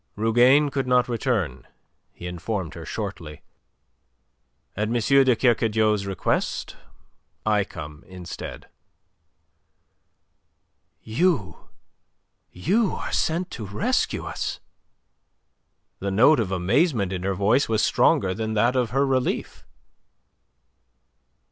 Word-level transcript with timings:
"Rougane 0.15 0.71
could 0.71 0.87
not 0.87 1.07
return," 1.07 1.67
he 2.11 2.25
informed 2.25 2.73
her 2.73 2.85
shortly. 2.87 3.43
"At 4.75 4.87
M. 4.87 4.95
de 4.95 5.35
Kercadiou's 5.35 6.07
request, 6.07 6.75
I 7.45 7.63
come 7.63 8.03
instead." 8.07 8.67
"You! 11.03 11.69
You 12.51 12.93
are 12.95 13.11
sent 13.13 13.51
to 13.51 13.67
rescue 13.67 14.25
us!" 14.25 14.59
The 15.99 16.09
note 16.09 16.39
of 16.39 16.51
amazement 16.51 17.13
in 17.13 17.21
her 17.21 17.35
voice 17.35 17.69
was 17.69 17.83
stronger 17.83 18.33
than 18.33 18.55
that 18.55 18.75
of 18.75 18.89
her 18.89 19.05
relief. 19.05 19.67